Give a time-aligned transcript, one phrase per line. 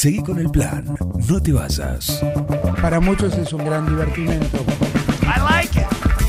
[0.00, 0.82] Seguí con el plan.
[1.28, 2.22] No te vayas.
[2.80, 4.64] Para muchos es un gran divertimento.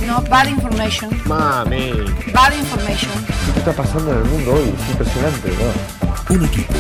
[0.06, 1.10] No, bad information.
[1.24, 1.94] Mami,
[2.34, 3.12] Bad information.
[3.54, 4.74] ¿qué está pasando en el mundo hoy?
[4.78, 6.36] Es impresionante, ¿no?
[6.36, 6.74] Un equipo.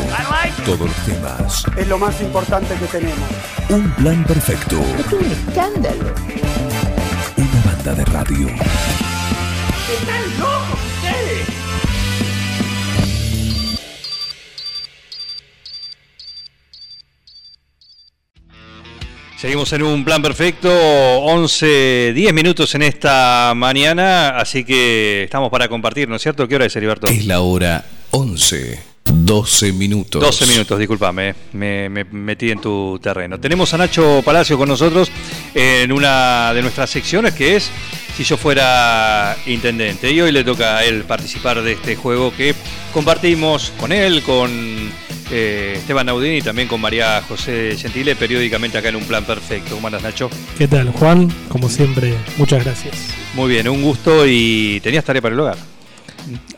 [0.65, 1.63] Todos los temas.
[1.77, 3.29] Es lo más importante que tenemos.
[3.69, 4.81] Un plan perfecto.
[4.99, 6.13] Es un escándalo.
[7.37, 8.47] Una banda de radio.
[19.41, 25.67] Seguimos en un plan perfecto, 11, 10 minutos en esta mañana, así que estamos para
[25.67, 26.47] compartir, ¿no es cierto?
[26.47, 27.07] ¿Qué hora es, Heriberto?
[27.07, 28.79] Es la hora 11.
[29.03, 30.21] 12 minutos.
[30.21, 33.39] 12 minutos, discúlpame, me, me metí en tu terreno.
[33.39, 35.11] Tenemos a Nacho Palacio con nosotros
[35.55, 37.71] en una de nuestras secciones que es
[38.15, 40.11] Si yo fuera intendente.
[40.11, 42.53] Y hoy le toca a él participar de este juego que
[42.93, 44.91] compartimos con él, con
[45.31, 49.75] eh, Esteban Naudini y también con María José Gentile periódicamente acá en Un Plan Perfecto.
[49.75, 50.29] ¿Cómo andas, Nacho?
[50.57, 51.31] ¿Qué tal, Juan?
[51.49, 52.95] Como siempre, muchas gracias.
[53.33, 55.57] Muy bien, un gusto y tenías tarea para el hogar.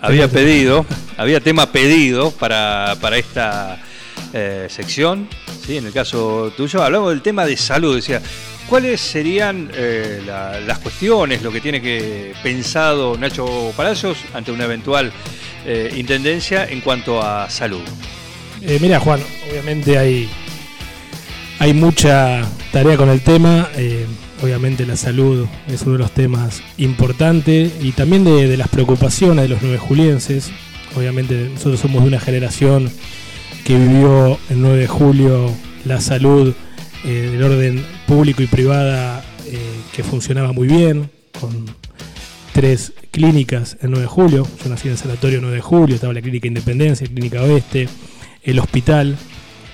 [0.02, 0.86] Había pedido,
[1.18, 3.82] había tema pedido para, para esta
[4.34, 5.28] eh, sección,
[5.66, 5.78] ¿sí?
[5.78, 8.22] en el caso tuyo, hablamos del tema de salud, decía,
[8.68, 14.66] ¿cuáles serían eh, la- las cuestiones, lo que tiene que pensado Nacho Palacios ante una
[14.66, 15.12] eventual
[15.66, 17.82] eh, intendencia en cuanto a salud?
[18.64, 19.20] Eh, mira, Juan,
[19.50, 20.30] obviamente hay,
[21.60, 23.70] hay mucha tarea con el tema.
[23.76, 24.06] eh,
[24.44, 29.50] obviamente la salud es uno de los temas importantes y también de, las preocupaciones de
[29.50, 30.52] los nueve julienses.
[30.98, 32.92] Obviamente nosotros somos de una generación
[33.64, 35.50] que vivió el 9 de julio
[35.86, 36.54] la salud
[37.06, 39.58] eh, del orden público y privada eh,
[39.96, 41.66] que funcionaba muy bien, con
[42.52, 44.48] tres clínicas el 9 de julio.
[44.62, 47.88] Yo nací en el Sanatorio 9 de julio, estaba la Clínica Independencia, Clínica Oeste,
[48.44, 49.18] el hospital.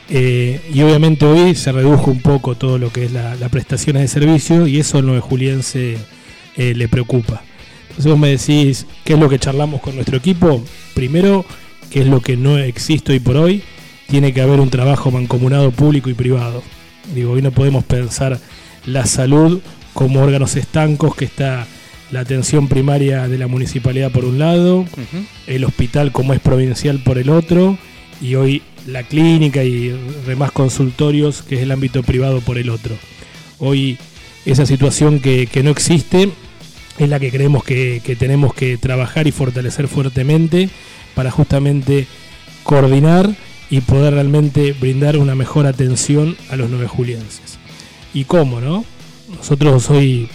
[0.09, 4.01] eh, y obviamente hoy se redujo un poco todo lo que es la, la prestaciones
[4.01, 5.97] de servicio y eso al 9 juliense
[6.57, 7.43] eh, le preocupa.
[7.89, 10.63] Entonces vos me decís, ¿qué es lo que charlamos con nuestro equipo?
[10.95, 11.45] Primero,
[11.91, 13.61] ¿qué es lo que no existe hoy por hoy?
[14.07, 16.63] Tiene que haber un trabajo mancomunado público y privado.
[17.13, 18.39] Digo, hoy no podemos pensar
[18.85, 19.59] la salud
[19.93, 21.67] como órganos estancos que está
[22.11, 24.85] la atención primaria de la municipalidad por un lado,
[25.45, 27.77] el hospital como es provincial por el otro
[28.21, 29.89] y hoy la clínica y
[30.25, 32.95] demás consultorios que es el ámbito privado por el otro.
[33.59, 33.97] Hoy
[34.45, 36.29] esa situación que, que no existe
[36.97, 40.69] es la que creemos que, que tenemos que trabajar y fortalecer fuertemente
[41.15, 42.07] para justamente
[42.63, 43.35] coordinar
[43.69, 47.59] y poder realmente brindar una mejor atención a los nueve julienses.
[48.13, 48.83] ¿Y cómo, no?
[49.37, 50.27] Nosotros hoy,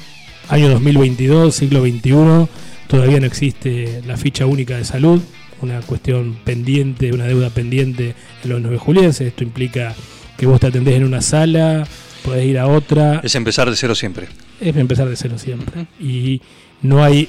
[0.49, 2.49] año 2022, siglo XXI,
[2.87, 5.21] todavía no existe la ficha única de salud,
[5.65, 8.15] una cuestión pendiente, una deuda pendiente
[8.45, 9.27] en los nueve julienses.
[9.29, 9.95] Esto implica
[10.37, 11.87] que vos te atendés en una sala,
[12.25, 14.29] podés ir a otra, Es empezar de cero siempre.
[14.61, 15.87] es empezar de cero siempre.
[16.01, 16.41] Y
[16.83, 17.29] no hay.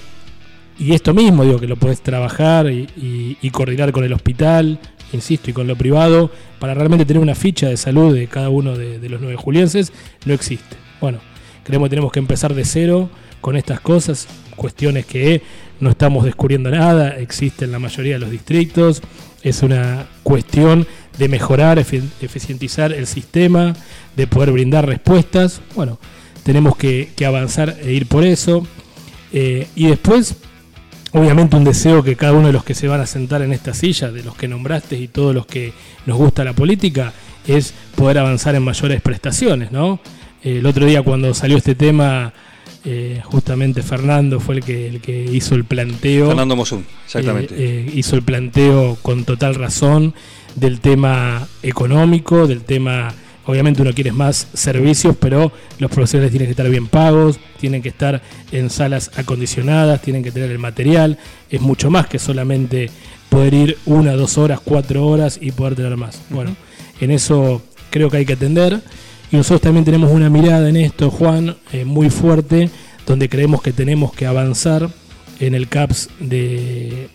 [0.77, 4.77] Y esto mismo, digo, que lo podés trabajar y, y- y coordinar con el hospital,
[5.13, 6.29] insisto, y con lo privado,
[6.59, 9.93] para realmente tener una ficha de salud de cada uno de, de los nueve julienses,
[10.25, 10.75] no existe.
[10.99, 11.19] Bueno,
[11.65, 13.09] creemos que tenemos que empezar de cero
[13.41, 15.41] con estas cosas, cuestiones que
[15.81, 19.01] no estamos descubriendo nada, existen en la mayoría de los distritos,
[19.43, 20.87] es una cuestión
[21.17, 23.73] de mejorar, efi- eficientizar el sistema,
[24.15, 25.61] de poder brindar respuestas.
[25.75, 25.99] Bueno,
[26.43, 28.65] tenemos que, que avanzar e ir por eso.
[29.33, 30.35] Eh, y después,
[31.11, 33.73] obviamente, un deseo que cada uno de los que se van a sentar en esta
[33.73, 35.73] silla, de los que nombraste y todos los que
[36.05, 37.13] nos gusta la política,
[37.45, 39.99] es poder avanzar en mayores prestaciones, ¿no?
[40.45, 42.31] Eh, el otro día cuando salió este tema,
[42.87, 46.27] eh, justamente Fernando fue el que, el que hizo el planteo.
[46.27, 47.55] Fernando Mosun, exactamente.
[47.55, 50.13] Eh, eh, hizo el planteo con total razón
[50.53, 53.11] del tema económico, del tema,
[53.47, 57.89] obviamente uno quiere más servicios, pero los profesionales tienen que estar bien pagos, tienen que
[57.89, 61.17] estar en salas acondicionadas, tienen que tener el material,
[61.49, 62.91] es mucho más que solamente
[63.29, 66.21] poder ir una, dos horas, cuatro horas y poder tener más.
[66.29, 66.55] Bueno,
[67.01, 68.83] en eso creo que hay que atender.
[69.35, 72.69] Nosotros también tenemos una mirada en esto, Juan, eh, muy fuerte,
[73.05, 74.89] donde creemos que tenemos que avanzar
[75.39, 77.09] en el CAPS de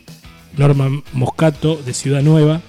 [0.57, 2.61] Norma Moscato de Ciudad Nueva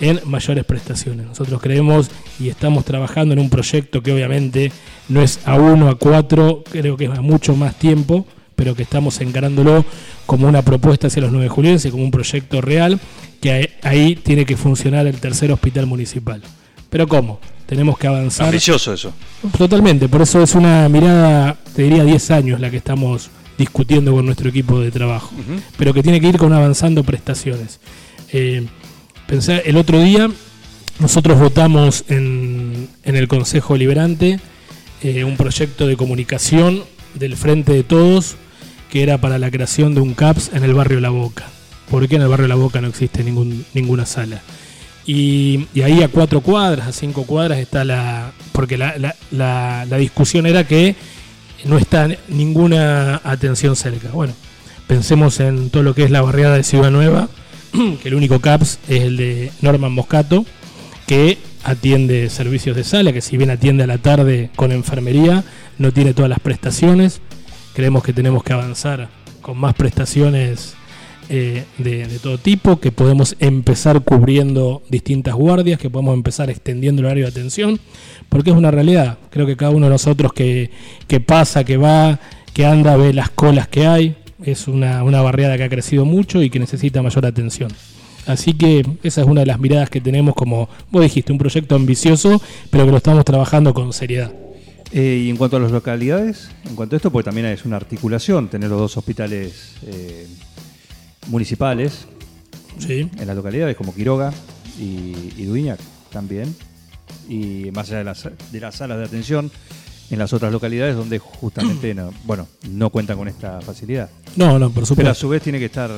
[0.00, 1.26] en mayores prestaciones.
[1.26, 4.70] Nosotros creemos y estamos trabajando en un proyecto que obviamente
[5.08, 8.82] no es a uno, a cuatro, creo que es a mucho más tiempo, pero que
[8.82, 9.84] estamos encarándolo
[10.26, 13.00] como una propuesta hacia los nueve julienses, como un proyecto real,
[13.40, 16.42] que ahí tiene que funcionar el tercer hospital municipal.
[16.90, 17.40] Pero ¿cómo?
[17.66, 18.46] Tenemos que avanzar.
[18.46, 19.12] Ambicioso eso.
[19.56, 24.26] Totalmente, por eso es una mirada, te diría 10 años la que estamos discutiendo con
[24.26, 25.32] nuestro equipo de trabajo,
[25.76, 27.78] pero que tiene que ir con avanzando prestaciones.
[28.32, 28.66] Eh,
[29.26, 30.28] pensé, el otro día
[30.98, 34.40] nosotros votamos en en el Consejo Liberante
[35.02, 36.84] eh, un proyecto de comunicación
[37.14, 38.36] del Frente de Todos
[38.90, 41.46] que era para la creación de un CAPS en el barrio La Boca.
[41.90, 44.42] ¿Por qué en el barrio La Boca no existe ningún, ninguna sala?
[45.06, 48.32] Y, ahí a cuatro cuadras, a cinco cuadras está la...
[48.52, 50.94] Porque la, la- la- la discusión era que
[51.64, 54.10] no está ninguna atención cerca.
[54.10, 54.32] Bueno,
[54.86, 57.28] pensemos en todo lo que es la barriada de Ciudad Nueva,
[58.02, 60.44] que el único CAPS es el de Norman Moscato,
[61.06, 65.44] que atiende servicios de sala, que si bien atiende a la tarde con enfermería,
[65.78, 67.20] no tiene todas las prestaciones.
[67.74, 69.08] Creemos que tenemos que avanzar
[69.40, 70.74] con más prestaciones
[71.32, 77.06] eh, de, todo tipo, que podemos empezar cubriendo distintas guardias, que podemos empezar extendiendo el
[77.06, 77.78] horario de atención,
[78.28, 79.18] porque es una realidad.
[79.30, 80.72] Creo que cada uno de nosotros que,
[81.06, 82.18] que pasa, que va,
[82.52, 86.42] que anda, ve las colas que hay, es una, una barriada que ha crecido mucho
[86.42, 87.70] y que necesita mayor atención.
[88.26, 91.76] Así que esa es una de las miradas que tenemos como, vos dijiste, un proyecto
[91.76, 94.32] ambicioso, pero que lo estamos trabajando con seriedad.
[94.92, 97.76] Eh, y en cuanto a las localidades, en cuanto a esto, pues también es una
[97.76, 100.26] articulación tener los dos hospitales eh,
[101.28, 102.06] municipales
[102.78, 103.08] Sí.
[103.18, 104.32] en las localidades como Quiroga
[104.78, 105.80] y, y Duiñac
[106.10, 106.54] también.
[107.28, 109.50] Y más allá de las, de las salas de atención
[110.10, 114.08] en las otras localidades donde justamente no, bueno, no cuentan con esta facilidad.
[114.36, 115.14] No, no, por Pero a supuesto.
[115.14, 115.90] su vez tiene que estar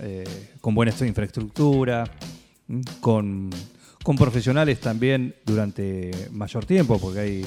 [0.00, 0.24] eh,
[0.60, 2.04] con buena infraestructura,
[3.00, 3.50] con,
[4.02, 7.44] con profesionales también durante mayor tiempo, porque hay,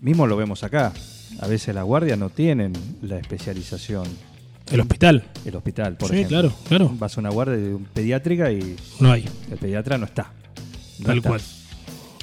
[0.00, 0.92] mismo lo vemos acá,
[1.40, 2.72] a veces las guardias no tienen
[3.02, 4.06] la especialización.
[4.70, 6.40] El hospital, El hospital, por Sí, ejemplo.
[6.40, 6.92] claro, claro.
[6.98, 10.30] Vas a una guardia de un pediátrica y no hay, el pediatra no está.
[10.98, 11.28] No tal está.
[11.30, 11.40] cual.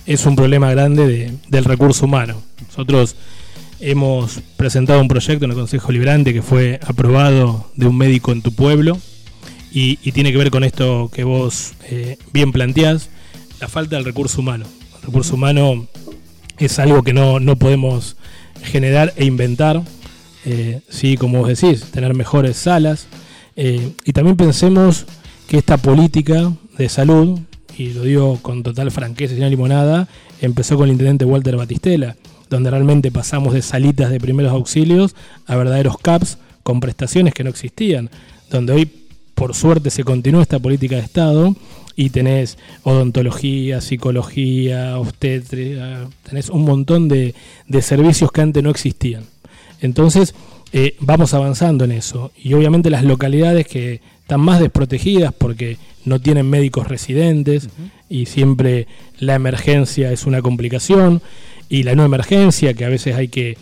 [0.06, 2.36] Es un problema grande de- del recurso humano.
[2.68, 3.16] Nosotros
[3.80, 8.42] hemos presentado un proyecto en el Consejo Liberante que fue aprobado de un médico en
[8.42, 8.98] tu pueblo
[9.72, 13.10] y, y tiene que ver con esto que vos eh, bien planteás,
[13.60, 14.66] la falta del recurso humano.
[15.02, 15.88] El recurso humano
[16.60, 18.16] es algo que no, no podemos
[18.64, 19.82] generar e inventar.
[20.46, 23.08] Eh, sí, como vos decís, tener mejores salas.
[23.56, 25.06] Eh, y también pensemos
[25.48, 27.40] que esta política de salud,
[27.78, 30.08] y lo digo con total franqueza y sin limonada,
[30.42, 32.16] empezó con el intendente Walter Batistela,
[32.50, 35.16] donde realmente pasamos de salitas de primeros auxilios
[35.48, 38.10] a verdaderos CAPS con prestaciones que no existían,
[38.52, 38.92] donde hoy
[39.34, 41.56] por suerte se continúa esta política de Estado
[41.96, 47.34] y tenés odontología, psicología, obstetria, tenés un montón de
[47.82, 49.24] servicios que antes no existían.
[49.86, 50.36] Entonces,
[50.74, 52.32] eh, vamos avanzando en eso.
[52.36, 57.70] Y obviamente las localidades que están más desprotegidas porque no tienen médicos residentes
[58.10, 58.88] y siempre
[59.20, 61.22] la emergencia es una complicación
[61.70, 63.58] y la no emergencia que a veces hay que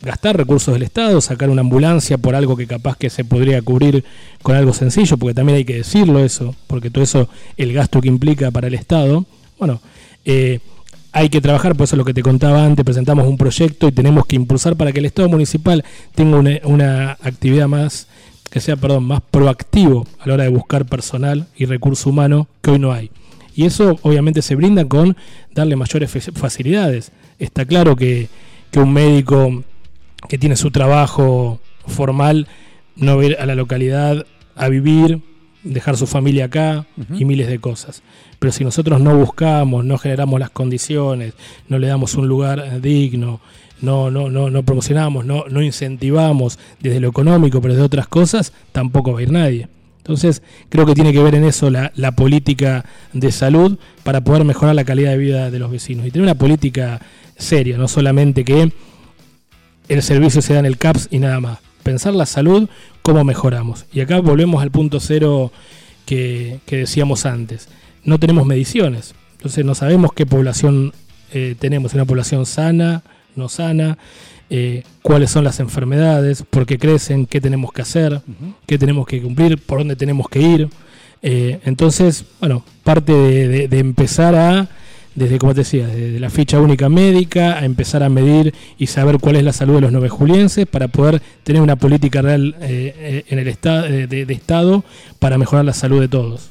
[0.00, 4.04] gastar recursos del Estado, sacar una ambulancia por algo que capaz que se podría cubrir
[4.42, 8.08] con algo sencillo, porque también hay que decirlo eso, porque todo eso, el gasto que
[8.08, 9.24] implica para el Estado,
[9.58, 9.80] bueno,
[10.24, 10.60] eh,
[11.18, 13.92] hay que trabajar, por eso es lo que te contaba antes, presentamos un proyecto y
[13.92, 15.84] tenemos que impulsar para que el Estado municipal
[16.14, 18.06] tenga una, una actividad más,
[18.50, 22.70] que sea, perdón, más proactivo a la hora de buscar personal y recurso humano que
[22.70, 23.10] hoy no hay.
[23.56, 25.16] Y eso obviamente se brinda con
[25.52, 27.10] darle mayores facilidades.
[27.40, 28.28] Está claro que,
[28.70, 29.64] que un médico
[30.28, 32.46] que tiene su trabajo formal
[32.94, 34.24] no va a ir a la localidad
[34.54, 35.20] a vivir,
[35.68, 38.02] dejar su familia acá y miles de cosas.
[38.38, 41.34] Pero si nosotros no buscamos, no generamos las condiciones,
[41.68, 43.40] no le damos un lugar digno,
[43.80, 48.52] no, no, no, no promocionamos, no, no incentivamos desde lo económico, pero desde otras cosas,
[48.72, 49.68] tampoco va a ir nadie.
[49.98, 54.44] Entonces, creo que tiene que ver en eso la, la política de salud para poder
[54.44, 56.06] mejorar la calidad de vida de los vecinos.
[56.06, 57.00] Y tener una política
[57.36, 58.72] seria, no solamente que
[59.88, 61.67] el servicio se da en el CAPS y nada más.
[61.88, 62.68] Pensar la salud,
[63.02, 63.86] cómo mejoramos.
[63.92, 65.50] Y acá volvemos al punto cero
[66.04, 67.68] que, que decíamos antes.
[68.04, 69.14] No tenemos mediciones.
[69.38, 70.92] Entonces no sabemos qué población
[71.32, 71.94] eh, tenemos.
[71.94, 73.02] Una población sana,
[73.36, 73.96] no sana,
[74.50, 78.20] eh, cuáles son las enfermedades, por qué crecen, qué tenemos que hacer,
[78.66, 80.68] qué tenemos que cumplir, por dónde tenemos que ir.
[81.22, 84.68] Eh, entonces, bueno, parte de, de- de empezar a,
[85.18, 89.18] desde como te decía, desde la ficha única médica, a empezar a medir y saber
[89.18, 93.24] cuál es la salud de los novejulienses para poder tener una política real eh, eh,
[93.28, 94.84] en el estado de, de Estado
[95.18, 96.50] para mejorar la salud de todos.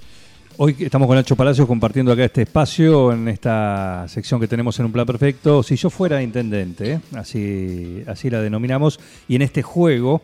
[0.57, 4.87] Hoy estamos con Nacho Palacios compartiendo acá este espacio en esta sección que tenemos en
[4.87, 5.61] un plan perfecto.
[5.61, 6.99] Si yo fuera intendente, ¿eh?
[7.15, 10.23] así, así la denominamos, y en este juego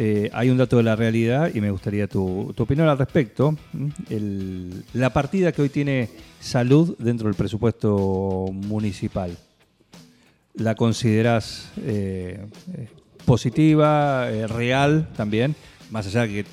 [0.00, 3.56] eh, hay un dato de la realidad y me gustaría tu, opinión al respecto.
[3.74, 3.90] ¿m?
[4.08, 9.36] El- la partida que hoy tiene salud dentro del presupuesto municipal,
[10.54, 12.46] ¿la consideras eh,
[13.24, 15.56] positiva, eh, real también?
[15.90, 16.44] Más allá de que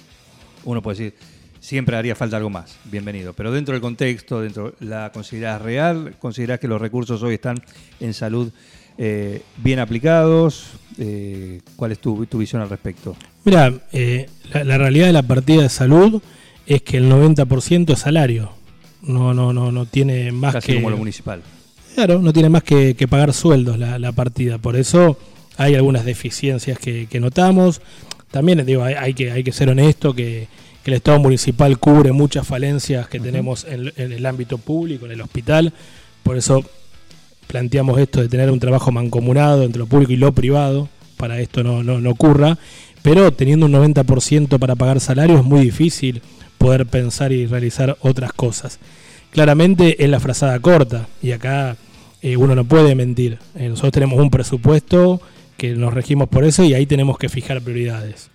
[0.63, 1.13] uno puede decir,
[1.59, 3.33] siempre haría falta algo más, bienvenido.
[3.33, 7.61] Pero dentro del contexto, dentro la considerás real, considerás que los recursos hoy están
[7.99, 8.51] en salud
[8.97, 10.79] bien aplicados.
[10.97, 13.15] Eh, ¿Cuál es tu, tu visión al respecto?
[13.43, 16.21] Mira, eh, la, la realidad de la partida de salud
[16.65, 18.51] es que el 90% es salario.
[19.01, 20.75] No, no, no, no tiene más Casi que.
[20.75, 21.41] como lo municipal.
[21.93, 24.57] Claro, no tiene más que, que pagar sueldos la, la partida.
[24.57, 25.17] Por eso
[25.57, 27.81] hay algunas deficiencias que, que notamos.
[28.31, 30.47] También digo, hay, hay que, hay que ser honesto que,
[30.83, 35.13] que el Estado municipal cubre muchas falencias que tenemos en, en el ámbito público, en
[35.13, 35.71] el hospital.
[36.23, 36.65] Por eso
[37.47, 41.63] planteamos esto de tener un trabajo mancomunado entre lo público y lo privado, para esto
[41.63, 42.57] no, no, no ocurra.
[43.01, 46.21] Pero teniendo un 90% para pagar salario es muy difícil
[46.57, 48.79] poder pensar y realizar otras cosas.
[49.31, 51.75] Claramente es la frazada corta y acá
[52.21, 53.37] eh, uno no puede mentir.
[53.55, 55.21] Eh, nosotros tenemos un presupuesto
[55.57, 58.29] que nos regimos por eso y ahí tenemos que fijar prioridades.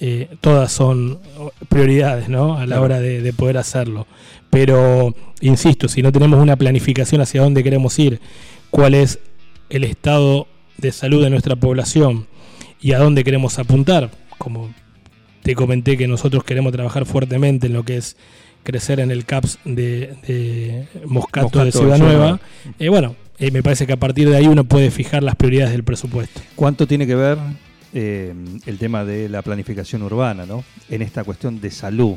[0.00, 1.18] Eh, todas son
[1.68, 2.54] prioridades ¿no?
[2.56, 2.82] a la Claro.
[2.82, 4.06] hora de, de poder hacerlo.
[4.50, 8.20] Pero, insisto, si no tenemos una planificación hacia dónde queremos ir,
[8.70, 9.18] cuál es
[9.68, 10.46] el estado
[10.78, 12.26] de salud de nuestra población
[12.80, 14.72] y a dónde queremos apuntar, como
[15.42, 18.16] te comenté que nosotros queremos trabajar fuertemente en lo que es
[18.62, 22.40] crecer en el CAPS de, de Moscato, Moscato de Ciudad Nueva.
[22.78, 25.72] Eh, bueno, eh, me parece que a partir de ahí uno puede fijar las prioridades
[25.72, 26.40] del presupuesto.
[26.54, 27.38] ¿Cuánto tiene que ver
[27.92, 28.34] eh,
[28.66, 30.62] el tema de la planificación urbana ¿no?
[30.88, 32.16] en esta cuestión de salud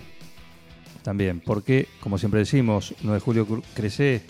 [1.02, 1.40] también?
[1.40, 4.22] Porque, como siempre decimos, 9 de julio crece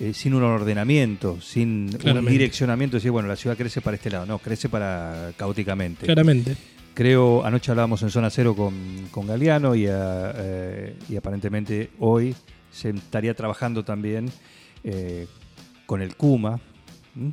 [0.00, 4.26] eh, sin un ordenamiento, sin un direccionamiento, decir, bueno, la ciudad crece para este lado,
[4.26, 6.06] no, crece para caóticamente.
[6.06, 6.56] Claramente.
[6.94, 12.34] Creo, anoche hablábamos en Zona Cero con, con Galeano y, eh, y aparentemente hoy
[12.70, 14.30] se estaría trabajando también
[14.84, 15.26] eh,
[15.86, 16.60] con el CUMA,
[17.16, 17.32] ¿m?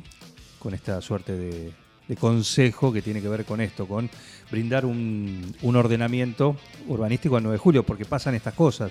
[0.58, 1.72] con esta suerte de,
[2.08, 4.10] de consejo que tiene que ver con esto, con
[4.50, 6.56] brindar un, un ordenamiento
[6.88, 8.90] urbanístico al 9 de julio, porque pasan estas cosas.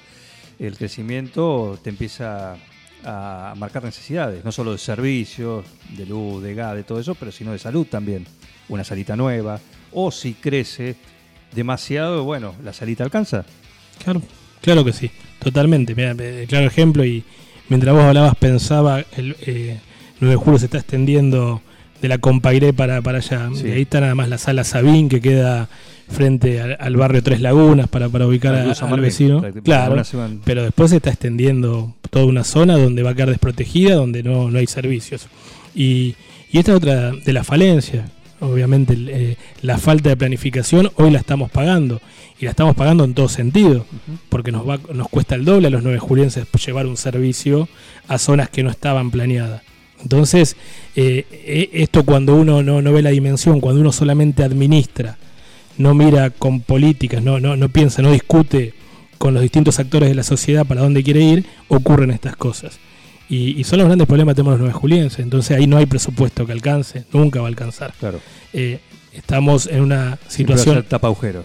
[0.60, 2.58] El crecimiento te empieza
[3.06, 7.32] a marcar necesidades, no solo de servicios, de luz, de gas, de todo eso, pero
[7.32, 8.26] sino de salud también.
[8.68, 9.60] Una salita nueva,
[9.92, 10.96] o si crece
[11.54, 13.46] demasiado, bueno, la salita alcanza.
[14.04, 14.22] Claro,
[14.62, 15.96] claro que sí, totalmente.
[15.96, 16.16] Mira,
[16.48, 17.24] claro ejemplo, y
[17.70, 19.80] mientras vos hablabas pensaba, el eh,
[20.20, 21.62] 9 de julio se está extendiendo
[22.02, 23.50] de la Compairé para, para allá.
[23.54, 23.68] Sí.
[23.68, 25.70] Y ahí está nada más la sala Sabín que queda
[26.08, 29.42] frente al, al barrio Tres Lagunas para, para ubicar a- San al vecino.
[29.64, 29.96] Claro,
[30.44, 34.52] pero después se está extendiendo toda una zona donde va a quedar desprotegida, donde no,
[34.52, 35.28] no hay servicios.
[35.74, 36.16] Y,
[36.52, 38.10] y esta es otra de las falencias.
[38.42, 42.02] Obviamente eh, la falta de planificación hoy la estamos pagando.
[42.38, 43.86] Y la estamos pagando en todo sentido.
[44.30, 47.68] Porque nos, va, nos cuesta el doble a los nueve julienses llevar un servicio
[48.10, 49.62] a zonas que no estaban planeadas.
[50.02, 50.56] Entonces,
[50.96, 55.18] eh, eh, esto cuando uno no, no ve la dimensión, cuando uno solamente administra,
[55.78, 58.74] no mira con políticas, no, no, no piensa, no discute
[59.18, 62.80] con los distintos actores de la sociedad para dónde quiere ir, ocurren estas cosas.
[63.28, 65.20] Y, y son los grandes problemas que tenemos los nueve julienses.
[65.20, 67.94] Entonces ahí no hay presupuesto que alcance, nunca va a alcanzar.
[68.00, 68.20] Claro.
[68.54, 68.80] Eh,
[69.14, 71.44] estamos en una situación tapa agujero.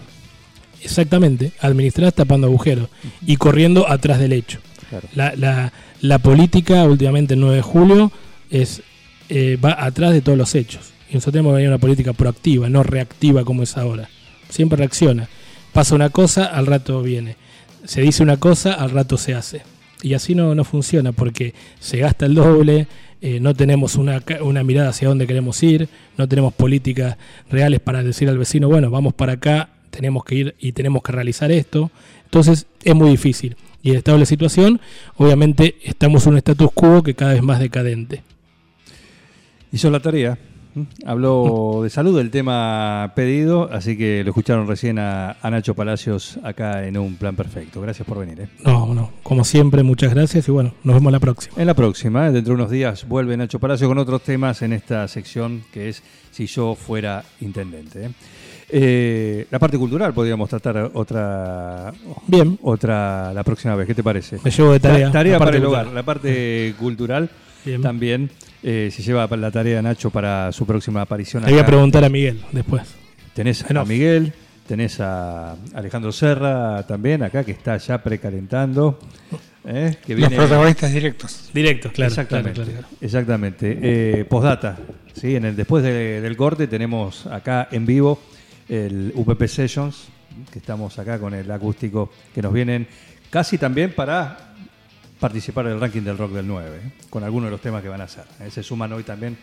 [0.83, 2.89] exactamente administrar tapando agujeros
[3.25, 4.59] y corriendo atrás del hecho.
[4.89, 5.07] Claro.
[5.15, 8.11] La, la, la política últimamente el 9 de julio
[8.51, 8.83] es
[9.29, 10.91] eh, va atrás de todos los hechos.
[11.09, 14.09] Y nosotros tenemos que venir una política proactiva, no reactiva como es ahora.
[14.49, 15.29] Siempre reacciona.
[15.73, 17.37] Pasa una cosa, al rato viene.
[17.85, 19.61] Se dice una cosa, al rato se hace.
[20.03, 22.87] Y así no, no funciona porque se gasta el doble,
[23.21, 27.17] eh, no tenemos una, una mirada hacia dónde queremos ir, no tenemos políticas
[27.49, 31.11] reales para decir al vecino, bueno, vamos para acá, tenemos que ir y tenemos que
[31.11, 31.91] realizar esto.
[32.25, 33.55] Entonces es muy difícil.
[33.83, 34.81] Y el estado de situación,
[35.15, 38.23] obviamente estamos en un status quo que cada vez más decadente.
[39.71, 40.37] Hizo la tarea.
[41.05, 46.39] Habló de salud, del tema pedido, así que lo escucharon recién a, a Nacho Palacios
[46.43, 47.81] acá en un plan perfecto.
[47.81, 48.39] Gracias por venir.
[48.39, 48.47] ¿eh?
[48.63, 51.55] No, no, como siempre, muchas gracias y bueno, nos vemos la próxima.
[51.59, 52.31] En la próxima, ¿eh?
[52.31, 56.03] dentro de unos días, vuelve Nacho Palacio con otros temas en esta sección que es
[56.31, 58.05] Si yo fuera intendente.
[58.05, 58.09] ¿eh?
[58.69, 61.91] Eh, la parte cultural podríamos tratar otra
[62.27, 63.87] Bien, otra la próxima vez.
[63.87, 64.37] ¿Qué te parece?
[64.41, 65.07] me llevo de tarea.
[65.07, 65.87] Ta- tarea la para el hogar.
[65.87, 67.29] La parte cultural
[67.65, 67.81] Bien.
[67.81, 68.29] también
[68.63, 71.43] eh, se lleva la tarea de Nacho para su próxima aparición.
[71.43, 72.83] Le voy a preguntar a Miguel después.
[73.33, 73.85] Tenés En a.
[73.85, 74.33] Miguel,
[74.67, 78.99] tenés a Alejandro Serra también acá que está ya precalentando.
[79.65, 79.95] ¿eh?
[80.05, 81.49] Que Los protagonistas directos.
[81.53, 82.09] Directo, claro.
[82.09, 82.51] exactamente.
[82.53, 82.97] claro, claro, claro.
[83.01, 83.79] Exactamente.
[83.81, 84.77] Eh, postdata.
[85.13, 85.35] ¿sí?
[85.35, 88.19] En el, después de- del corte tenemos acá en vivo
[88.69, 90.07] el UPP Sessions,
[90.51, 92.87] que estamos acá con el acústico, que nos vienen
[93.29, 94.50] casi también para
[95.21, 96.91] participar del ranking del rock del 9, ¿eh?
[97.09, 98.25] con algunos de los temas que van a hacer.
[98.41, 98.49] ¿eh?
[98.51, 99.37] Se suman hoy también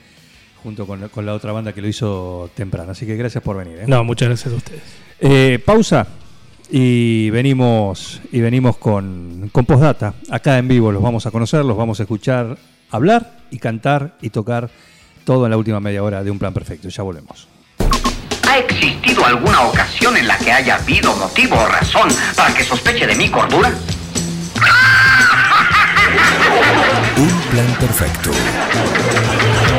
[0.62, 2.90] junto con, la- con la otra banda que lo hizo temprano.
[2.92, 3.78] Así que gracias por venir.
[3.78, 3.84] ¿eh?
[3.86, 4.82] No, muchas gracias a ustedes.
[5.20, 6.06] Eh, pausa
[6.70, 10.14] y venimos, y venimos con, con postdata.
[10.30, 12.58] Acá en vivo los vamos a conocer, los vamos a escuchar
[12.90, 14.68] hablar y cantar y tocar
[15.24, 16.88] todo en la última media hora de Un Plan Perfecto.
[16.88, 17.46] Ya volvemos.
[18.48, 23.06] ¿Ha existido alguna ocasión en la que haya habido motivo o razón para que sospeche
[23.06, 23.70] de mi cordura?
[27.50, 29.77] Plan perfecto.